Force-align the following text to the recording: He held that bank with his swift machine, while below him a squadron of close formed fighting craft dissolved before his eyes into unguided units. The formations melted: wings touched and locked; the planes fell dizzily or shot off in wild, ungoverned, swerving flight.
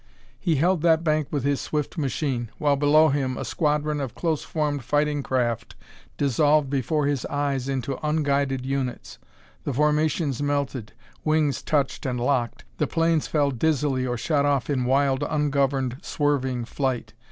He 0.39 0.55
held 0.55 0.81
that 0.81 1.03
bank 1.03 1.27
with 1.29 1.43
his 1.43 1.61
swift 1.61 1.95
machine, 1.95 2.49
while 2.57 2.75
below 2.75 3.09
him 3.09 3.37
a 3.37 3.45
squadron 3.45 4.01
of 4.01 4.15
close 4.15 4.41
formed 4.43 4.83
fighting 4.83 5.21
craft 5.21 5.75
dissolved 6.17 6.71
before 6.71 7.05
his 7.05 7.23
eyes 7.27 7.69
into 7.69 7.99
unguided 8.03 8.65
units. 8.65 9.19
The 9.63 9.73
formations 9.73 10.41
melted: 10.41 10.93
wings 11.23 11.61
touched 11.61 12.07
and 12.07 12.19
locked; 12.19 12.65
the 12.79 12.87
planes 12.87 13.27
fell 13.27 13.51
dizzily 13.51 14.07
or 14.07 14.17
shot 14.17 14.43
off 14.43 14.71
in 14.71 14.85
wild, 14.85 15.21
ungoverned, 15.21 15.97
swerving 16.01 16.65
flight. 16.65 17.13